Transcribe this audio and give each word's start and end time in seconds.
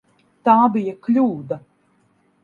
Tā 0.47 0.53
bija 0.77 0.93
kļūda. 1.07 1.59